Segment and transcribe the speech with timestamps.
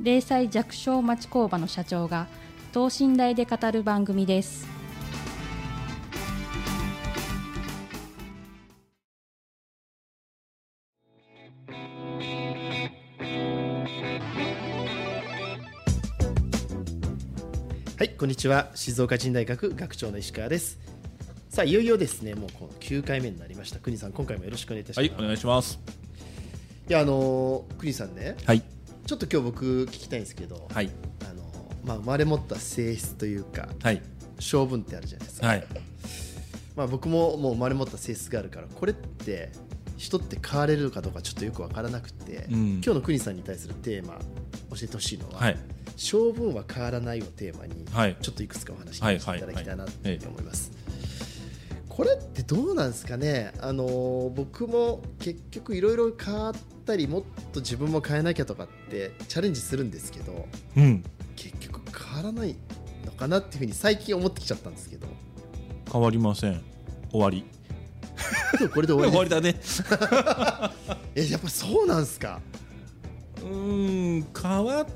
[0.00, 2.28] 零細弱小町工場の社長が
[2.72, 4.66] 等身大で語る番組です
[17.98, 18.70] はい、こんにちは。
[18.76, 20.78] 静岡人大学学長の石川です。
[21.48, 23.80] さあ、いよいよですね、もうこの9回目になりました。
[23.80, 25.10] 国さん、今回もよろしくお願いいたします。
[25.10, 25.80] はい、お願いします。
[26.88, 28.62] いや、あのー国さんね、はい。
[29.08, 30.90] ちょっと今日僕聞きたいんですけど、はい。
[31.22, 34.02] あのーまあ、生まれ持った性質というか、はい。
[34.38, 35.46] 性分ってあるじゃないですか。
[35.46, 35.66] はい。
[36.76, 39.50] まあ、僕ももう生まれ持った性質があるから、これって
[39.96, 44.18] 人って変われるかどうかちょっとよくわからなくて、うん今日の国さんに対するテーマ、
[44.72, 45.56] 教えてほしいのは、はい。
[45.96, 50.70] 性分は変わらないをテーマに、はいちょっといくつかお話ししていただきたいなとはい思います。
[51.88, 56.54] これってどうなんですかね、あのー僕も結局いろいろ変わっ
[56.88, 57.22] たりもっ
[57.52, 61.04] と自分も変えなきゃとかってチャレンジするんですけどうん。
[61.36, 62.56] 結局変わらない
[63.04, 65.06] のかなっていうふうに最近思ってきちゃったんですけど
[65.92, 66.60] 変わりません。
[67.10, 67.44] 終わり。
[68.74, 70.70] これで終わり終わりですだね。
[71.14, 72.40] えやっぱそうなんですか？
[73.42, 74.86] うーん、変わっ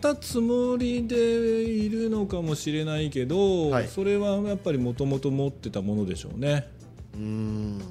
[0.00, 1.16] たつもりで
[1.64, 6.68] いるのかもしれないけど、はいそれはやっぱりもともと持ってたものでしょうね。
[7.14, 7.82] うーん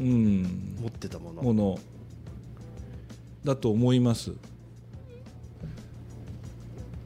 [0.00, 0.76] うん。
[0.80, 1.78] 持ってたものもの。
[3.44, 4.32] だと思います。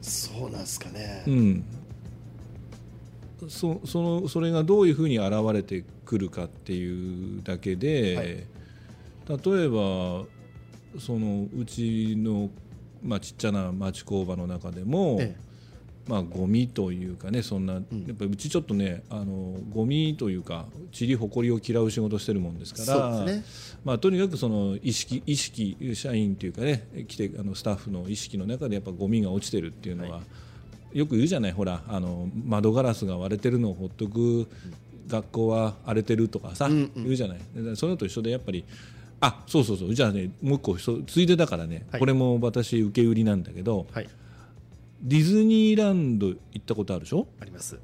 [0.01, 1.65] そうなんですかね、うん。
[3.47, 8.53] そそのそれがどういうふうに現れてくるかっていうだけで、はい
[9.27, 10.25] 例えば
[10.99, 12.49] そのうちの、
[13.01, 15.35] まあ、ちっちゃな町工場の中でも、え
[16.07, 17.83] まあ、ゴミというかねそんな、やっ
[18.17, 20.65] ぱりうちちょっとねあのゴミというか
[20.97, 23.25] 塵ほこりを嫌う仕事してるもんですから
[23.85, 30.21] まあ、とにかくその意識意識社員というかね来てあのスタッフの意識の中でやっぱゴミが落ちてるっていうのは、
[30.93, 34.47] よく言うじゃないほらあの窓ガラスが割れてるのをほっとく、
[35.07, 37.03] 学校は荒れてるとかさ、うんうん。
[37.03, 37.39] 言うじゃない。
[37.55, 38.63] でそういうのと一緒でやっぱり
[39.21, 39.93] あそうそうそう。
[39.93, 41.99] じゃあねもう一個ついでだからね、はい。
[41.99, 44.09] これも私受け売りなんだけどはい
[45.03, 47.27] ディズニーランド行ったことあるでしょ？
[47.41, 47.77] あります。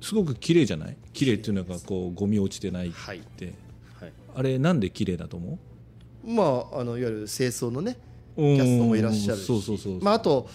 [0.00, 0.96] すごく綺麗じゃない？
[1.12, 3.22] 綺麗っていうのがこうゴミ落ちてないって、はい。
[4.00, 4.12] はい。
[4.34, 5.58] あれなんで綺麗だと思
[6.24, 6.30] う？
[6.30, 7.98] まああのいわゆる清掃のね
[8.34, 9.44] キキャストもいらっしゃるし。
[9.46, 10.48] そうそうそうまあ、あと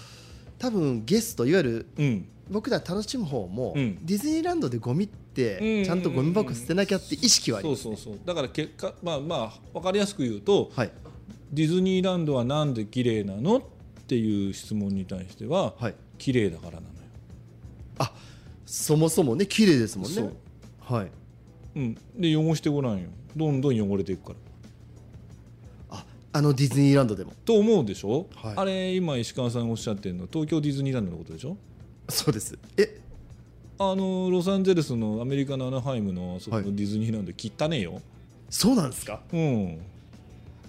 [0.58, 2.28] 多分ゲストいわゆるうん。
[2.50, 4.06] 僕ら楽しむ方も、うん。
[4.06, 10.92] ディズニーランドでゴミってちゃんとゴミ箱捨てなきゃって意識はありそうます、そうそうだから結果まあまあ分かりやすく言うと、はい。
[11.54, 13.58] ディズニーランドはなんで綺麗なの？
[13.58, 13.62] っ
[14.12, 15.96] ていう質問に対しては、はい。
[16.18, 16.92] 綺麗だからなのよ、
[17.98, 18.12] あ
[18.66, 20.94] そもそもね綺麗ですもんそねう。
[20.94, 21.12] はい。
[21.78, 23.08] うん、で汚してごらんよ。
[23.38, 24.34] どんどん汚れていくか
[25.90, 25.98] ら。
[25.98, 27.32] ああのディズニーランドでも。
[27.46, 28.54] と思うでしょ、はい。
[28.58, 31.56] あれ今石川さんおっしゃってるの東京ディズニーランドのことでしょ？
[32.10, 32.60] そうです。
[32.76, 33.00] え？
[33.80, 36.66] あのロサンゼルスのアメリカのアナハイムのそこはい。
[36.66, 38.02] のディズニーランド汚ねえよ、
[38.50, 39.22] そうなんですか？
[39.32, 39.80] うん。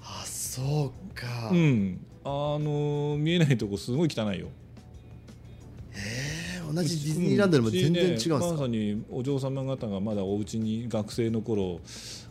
[0.00, 4.48] あそうか、うんあの見えないとこすごい汚いよ。
[5.92, 11.80] えー同じディズニーランドでも全然違うんですか、ねまさにお嬢様方がまだお家に学生の頃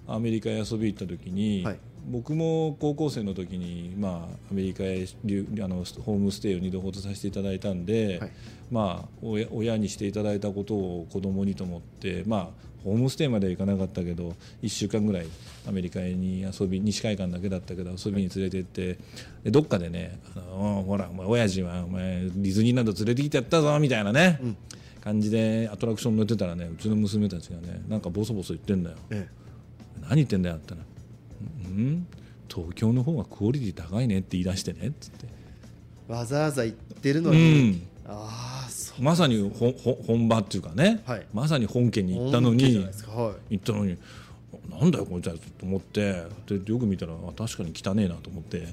[0.08, 1.80] アメリカへ遊び行った時に、はい。
[2.10, 8.32] 僕も高校生の時に、まあ、アメリカへ留あのホームステイを2度ほどさせていただいたんで、はい。
[8.72, 12.50] まあ、親親にしていただいたことを子供にと思って、まあ、
[12.84, 15.28] ホームステイまでは行かなかったけど1週間ぐらい
[15.68, 18.98] アメリカに遊び西海岸だけだったけど遊びに連れて行って
[19.44, 24.40] でどっかでねあのおほらお前親父はお前ディズニーランド連れてきてやったぞみたいなね、
[25.02, 28.98] 感じでアトラクション乗ってたらねうちの娘たちがねなんかボソボソ言ってんだよ。
[29.12, 29.28] え
[30.02, 31.70] 何言ってんだよって言った。
[31.70, 32.08] らうん？
[32.54, 35.28] 東京の方がクオリティ高いねって言い出してねっつって。
[36.10, 37.82] えわざわざ言ってるのうに、ん。
[38.08, 38.61] ああ
[39.02, 39.52] まさに
[40.06, 41.26] 本場っていうかね、はい。
[41.34, 42.64] まさに本家に行ったのに。
[42.78, 43.58] はい。
[43.58, 43.98] 行ったのに。
[44.70, 46.24] なんだよこいつはと思って。
[46.48, 48.68] でよく見たらあ確かに汚ねえなと思って。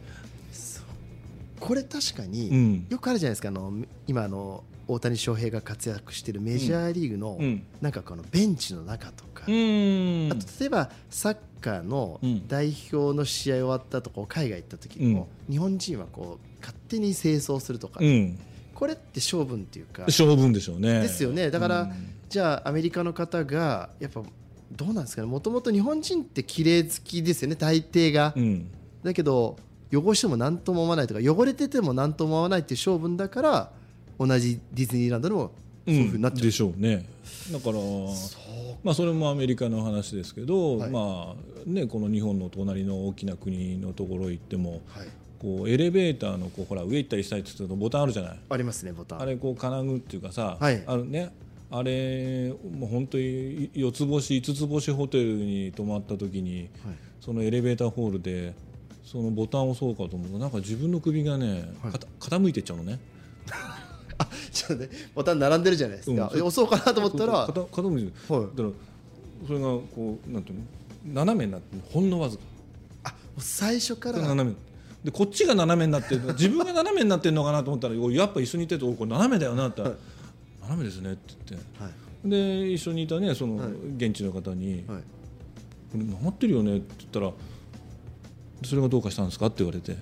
[1.59, 2.87] これ確かに、うん。
[2.91, 3.49] よくあるじゃないですか。
[3.49, 3.73] あの
[4.07, 7.63] 今あの大谷翔平が活躍しているメジャーリーグの、うん。
[7.81, 10.29] なんかこのベンチの中とか、うん。
[10.31, 12.47] あと例えばサッカーのうん。
[12.47, 18.39] 代表の試合終わったとこう海外行った時にも、日本人はこう勝手に清掃するとか、うん
[18.79, 20.03] これって性分っていうか。
[20.03, 21.01] 勝負でしょうね。
[21.01, 21.51] ですよね。
[21.51, 21.91] だから、うん。
[22.29, 24.23] じゃあアメリカの方がやっぱ
[24.71, 25.27] どうなんですかね。
[25.27, 27.57] もともと日本人って綺麗好きですよね。
[27.57, 28.71] 大抵が、うん。
[29.03, 29.57] だけど
[29.93, 33.73] 汚しても何とも思わないとか汚れてても何とも思わないっていう性分だから
[34.17, 35.51] 同じディズニーランドでも
[35.85, 37.05] そういうふうになっちゃう、でしょうね。
[37.51, 37.79] だから
[38.85, 40.91] まあそれもアメリカの話ですけど、はい。
[40.91, 45.09] まあねこの日本の隣の大きな国のところ行ってもはい、
[45.40, 48.38] こうエレベーターのこうほら上行ったり下行ったりするとボタンあるじゃない。
[48.50, 49.20] ありますねボタン。
[49.23, 50.82] あれこう金具っていうかさ、はい。
[50.87, 51.32] あるね。
[51.70, 56.96] あれもう本当に4つ星5つ星ホテルに泊まった時にはい。
[57.20, 58.55] そのエレベーターホールで
[59.05, 61.93] そのボタンを押そうかと思うとなんか自分の首がね、はい。
[62.20, 62.99] 傾いてっちゃうのね。
[64.20, 66.43] あちょっとねボタン並んでるじゃないですか、うん。
[66.43, 68.43] 押そうかなと思ったら、傾いてはい。
[68.43, 68.70] だから
[69.46, 70.64] それがこうなんていうの？
[71.14, 72.43] 斜めになってほんのわずか。
[73.05, 74.19] あ最初から。
[74.20, 74.56] 斜め
[75.08, 79.82] でこっちが斜めになってる自分が斜めになってるのかなと思ったらやっぱ一緒にいてるとおこれ斜めだよなって。
[79.82, 81.82] 言ったら斜めですねって言って。
[81.82, 82.28] はい。
[82.28, 83.72] で一緒にいたねそのはい。
[83.96, 84.84] 現地の方に。
[84.87, 85.02] はい
[85.90, 87.32] 「これ曲がってるよね」って言ったら
[88.62, 89.96] 「それがどうかしたんですか?」って言われて。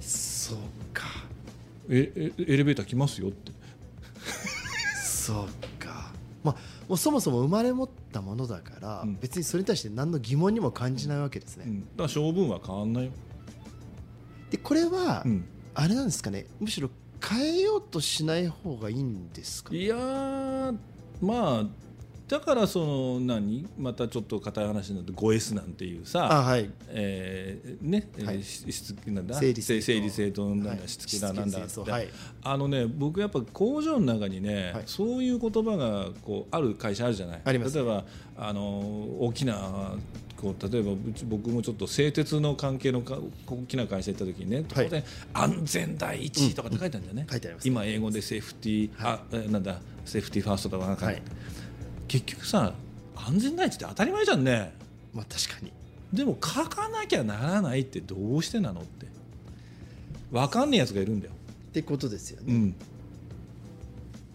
[0.00, 0.58] そう
[0.94, 1.04] か
[1.90, 3.52] 「ええエレベーター来ますよ」って。
[5.04, 5.46] そう
[5.78, 6.10] か。
[6.42, 6.56] まあ
[6.88, 9.18] もうそもそも生まれ持ったものだから、うん。
[9.20, 11.80] 別にそれに対して何の疑問にも感じないわけですね、うん。
[11.80, 13.12] だから性分は変わんないよ、
[14.52, 15.44] でこれは、うん。
[15.74, 16.90] あれなんですかねむしろ
[17.26, 20.76] 変えようとしない方がいいんですかいやー
[21.22, 21.66] まあ
[22.28, 26.70] だからその何またちょっと硬い話になって 5S なんていうさあはい。
[26.88, 28.36] えーね、はい。
[28.36, 29.34] えーししつなんだ？
[29.38, 29.82] 整理整頓。
[29.82, 30.88] 整理整頓なんだ、はい。
[30.88, 32.08] しつけだなんだって、はい。
[32.42, 34.82] あのね僕やっぱ工場の中にね、はい。
[34.86, 37.40] そういう言葉がこうある会社あるじゃない？
[37.44, 37.76] あります。
[37.76, 38.04] 例えば
[38.36, 38.60] あの
[39.20, 39.94] 大きな
[40.42, 40.90] こう例えば
[41.26, 44.90] 僕もちょっと製鉄の関係のか大きな会社行った時にね当はい。
[44.90, 51.22] 然、安全第一とかって書いてあるんだよね、書いてあります今英語でセーフティー、あえなんだセーフティーファーストとかなんか、はい。
[52.08, 52.74] 結局さ
[53.14, 54.74] 安全第一って当たり前じゃんね。
[55.14, 55.72] まあ確かに。
[56.12, 59.12] でも書かなきゃならないってどうしてなのって。
[60.32, 61.32] 分かんねえやつがいるんだよ、
[61.68, 62.74] ってことですよね、うん、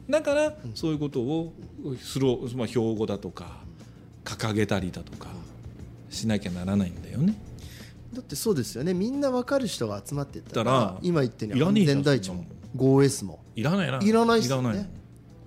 [0.07, 1.53] だからそういうことを
[1.99, 3.63] スロー、まあ、標語だとか
[4.23, 5.29] 掲げたりだとか
[6.17, 7.35] しなきゃならないんだよね。
[8.13, 8.93] だってそうですよね。
[8.93, 13.39] みんな分かる人が集まってったら今言ったように安全第一もそんな 5S も。
[13.55, 14.11] いらないない。
[14.11, 14.89] らないっすよね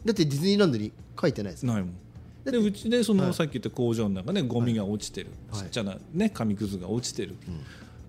[0.05, 1.95] だってディズニーランドに書いてないですないもん。
[2.45, 3.35] でうちでその、はい。
[3.35, 5.63] さっき言った工場の中ねゴミが落ちてる、はい。
[5.63, 7.37] ちっちゃな、ね、紙くずが落ちてる、ん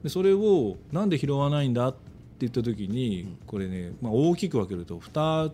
[0.03, 1.99] でそれをなんで拾わないんだって
[2.39, 5.51] 言った時に、これね、まあ、大きく分けると2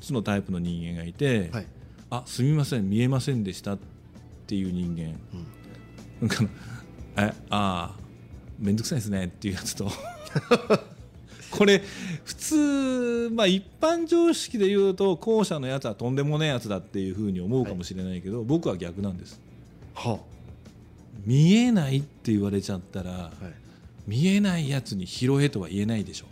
[0.00, 1.66] つのタイプの人間がいて、はい、
[2.10, 3.78] あすみません見えませんでしたっ
[4.46, 5.18] ていう人間
[7.16, 7.94] えああ
[8.58, 9.90] 面倒くさいですねっていうやつと。
[11.50, 11.82] これ
[12.24, 19.40] 普通、まあ、一般常識で言うと後者のやつはとんでもないやつだっていうふうに思うかもしれないけど、僕は逆なんです。
[19.94, 20.20] は
[21.24, 26.26] 見えないって言われちゃったら、はい、見えないやつに拾えとは言えないでしょ。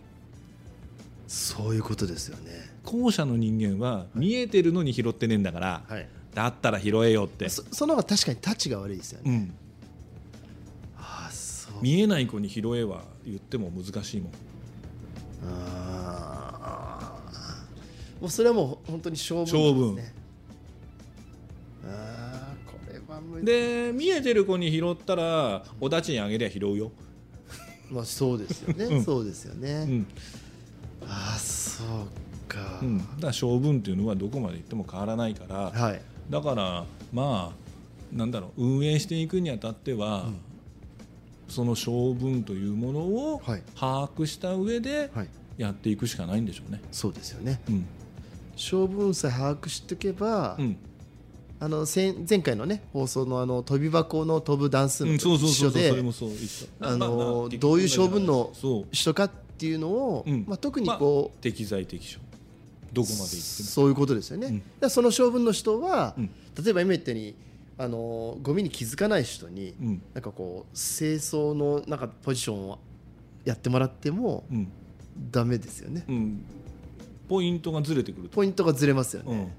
[1.27, 2.71] そういうことですよね。
[2.85, 6.07] 後者の人間は見えてるのに拾ってねえんだから、はい。
[6.35, 9.55] だったら拾えよって、そその方が確かにタッチが悪いですよね、うん、
[11.85, 14.33] 見えない子に拾えは言っても難しいもん。
[15.47, 18.23] あー。
[18.23, 20.15] もうそれはもう本当に勝負ですね。
[21.87, 26.91] ああこれは無理で見えてる子に拾ったらおだちにあげりゃ拾うよ、
[27.91, 29.05] まあそうですよね、うん。
[29.05, 30.07] そうですよね、うん。
[31.07, 31.89] ああそう
[32.49, 35.71] か、うん、だから性分っていうのはどこまでいっても変わらないから。
[35.71, 36.01] はい。
[36.31, 40.31] だからまあなんだろう運営していくにあたっては、
[41.49, 43.63] その性分というものをはい。
[43.75, 45.29] 把握した上ではい。
[45.57, 46.81] やっていくしかないんでしょうね。
[46.91, 47.61] そうですよね。
[47.69, 47.87] うん。
[48.55, 50.77] 勝負運さえ把握しておけば、うん。
[51.61, 58.53] あの前前回のね放送のあの飛び箱の飛ぶ段数の一緒でどういう性分の
[58.91, 60.45] 人かっていうのを、うん。
[60.49, 62.19] まあ、特にこう、適材適所。
[62.93, 64.91] どこまでそういうことですよね、うん。
[64.91, 66.31] その性分の人は、うん。
[66.63, 67.35] 例えば今言ったように
[67.77, 70.03] あのゴミに気づかない人に、うん。
[70.15, 72.79] なんかこう清掃のなんかポジションを
[73.45, 74.73] やってもらってもうん。
[75.31, 76.05] ダメですよね。
[76.09, 76.45] うん。
[77.29, 79.53] ポイントがずれてくると、ポイントがずれますよね、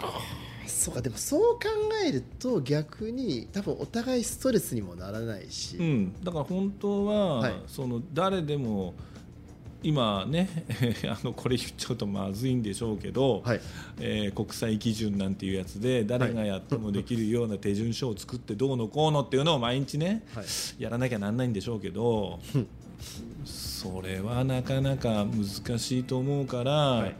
[0.00, 1.00] うん、そうか。
[1.00, 1.60] でもそう考
[2.06, 7.54] えると逆に多分お互いストレスにもならないし、うん、だから本当は、はい。
[7.66, 8.94] その誰でも
[9.86, 10.48] 今ね
[11.08, 13.60] あのこれ言っちゃうとまずいんでしょうけど、はい。
[14.00, 20.44] えー国際基準なんていうやつで誰がやってもできるような手順書を作ってどうのこうのっていうのを毎日ね、はい。
[20.78, 22.40] やらなきゃなんないんでしょうけど
[23.44, 27.14] それはなかなか難しいと思うから、い。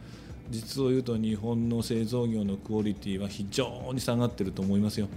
[0.49, 5.07] 実を言うと日本の製造業のクオリティは非常に下がってると思いますよ。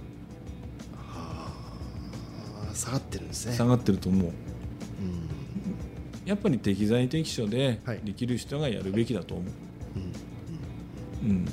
[2.73, 3.55] 下がってるんですね。
[3.55, 4.27] 下がってると思う。
[4.27, 5.40] うん
[6.31, 7.99] やっぱり適材適所ではい。
[8.05, 9.47] できる人がやるべきだと思う、
[11.25, 11.29] うん。
[11.29, 11.45] うん。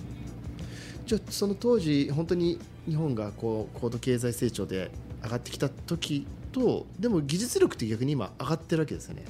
[1.04, 4.92] じゃあその当時本当に日本がこう高度経済成長で
[5.24, 9.24] 上がってきた時とでも技術力って逆に今上がってるわけですよね。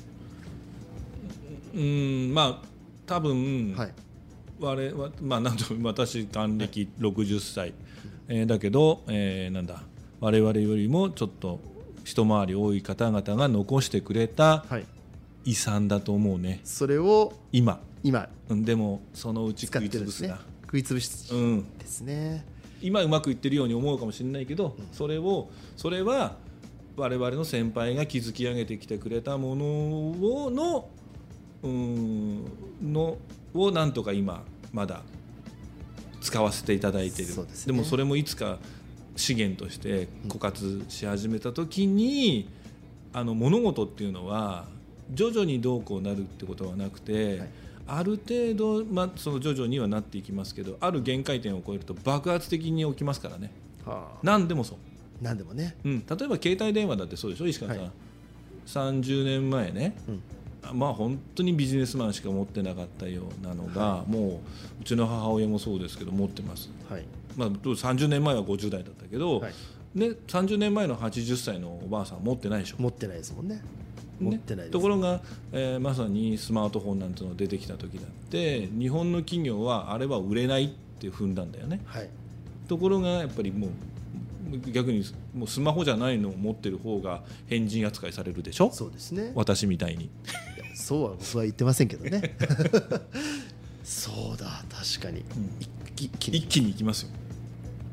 [1.75, 2.67] うんまあ
[3.07, 3.93] 多分、はい。
[4.61, 7.73] 我々まあなんと私還暦60歳、
[8.29, 9.83] えーだけど、えーなんだ
[10.21, 11.61] 我々よりもちょっと
[12.05, 14.85] 一回り多い方々が残してくれたはい
[15.49, 16.61] 遺産だと思うね。
[16.63, 17.81] それを今。
[18.03, 18.29] 今。
[18.51, 22.45] うんでもそのうち食い潰すが、食い潰しうん、ですね。
[22.83, 26.37] 今うまくいってるように思うかもしれないけど、それをそれは
[26.99, 30.91] 我々の先輩が築き上げてきてくれたものをの
[31.63, 32.45] うん
[32.83, 33.17] の
[33.55, 35.01] をなんとか今まだ
[36.21, 37.73] 使わせていただいているですね。
[37.73, 38.59] もそれもいつか
[39.17, 42.51] 資源として枯渇し始めた時に、
[43.15, 44.67] あの物事っていうのは
[45.13, 47.49] 徐々にどうこうなるってことはなくて、はい。
[47.89, 53.51] ある程度、まあ、その徐々にはなっていきますけどある限界点を超えると爆発的に起きますからね。
[53.87, 54.19] はあ。
[54.23, 54.79] 何でもそう、
[55.23, 55.77] 何でもね。
[55.85, 57.93] うん、例えば携帯電話だってそうでしょ石川さん、はい。
[58.67, 59.97] 30年前ね。
[60.07, 60.23] うん。
[60.63, 64.33] あまあ本当にビジネスマンしか持ってなかったようなのが、もう
[64.83, 67.05] うちの母親もそうですけど持ってます、はい。
[67.37, 69.53] まあ、30年前は50代だったけど、はい。
[69.95, 72.77] ね、30年前の80歳のおばあさんは持ってないでしょ。
[72.79, 73.63] 持ってないですもんね
[74.21, 75.21] 持ってないです、ところが、
[75.53, 80.69] えーまさにスマートフォンなんていうのが出てきた時だって日本の企業はあれは売れないっ
[81.01, 81.81] て踏んだんだよね。
[81.87, 82.09] はい。
[82.69, 83.71] ところがやっぱりもう
[84.73, 88.71] 逆にもうスマホじゃないのを持ってる方が変人扱いされるでしょ？
[88.73, 89.33] そうですね。
[89.35, 90.11] 私みたいに。
[90.75, 92.37] そうは僕は言ってませんけどね。
[93.85, 95.25] そうだ確かに、
[95.99, 96.39] 一気に。
[96.39, 97.11] 一気にいきますよ、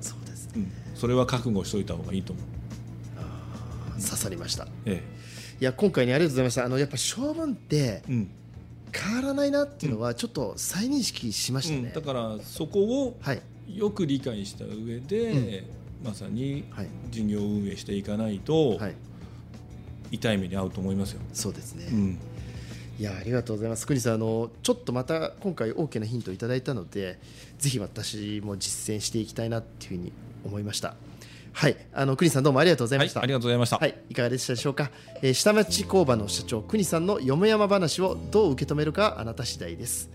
[0.02, 0.52] そうですね。
[0.58, 2.46] うん、それは覚悟しといた方がいいと思う、
[4.02, 4.68] 刺さりました。
[4.86, 5.02] え
[5.60, 6.66] いや今回ねありがとうございました。
[6.66, 8.02] あのやっぱ性分って
[8.92, 13.42] 変わらないなっていうのはちょっと再認識しましたね、うん、だからそこをはい。
[13.68, 15.64] よく理解した上で、
[16.04, 16.88] まさにはい。
[17.10, 18.96] 事業運営していかないと、はい。
[20.12, 22.20] 痛い目に遭うと思いますよ、そうですね、うん。
[23.00, 23.88] いやありがとうございます。
[23.88, 27.20] 国さんあのちょっとまた今回大きなヒントをいただいたので
[27.58, 30.14] ぜひ私も実践していきたいなっていうふうに
[30.46, 30.96] 思いました
[31.56, 31.78] はい。
[31.94, 40.10] あの国さんどうもありがとうございました、はい、ありがとうございました、はい、いかがでしたでしょうか、えー下町工場の社長国さんのよもやま話をどう受け止めるかあなた次第です。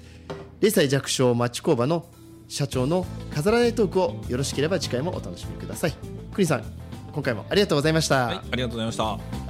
[0.60, 2.04] 0歳弱小町工場の
[2.46, 5.94] 社長の飾らないトークをよろしければ次回もお楽しみください。
[6.34, 6.64] 国さん
[7.12, 9.49] 今回もありがとうございました、はい、ありがとうございました